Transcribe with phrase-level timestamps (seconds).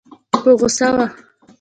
[0.31, 1.05] په غوسه وه.